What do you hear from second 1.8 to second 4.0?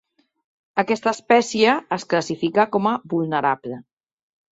es classifica com a vulnerable.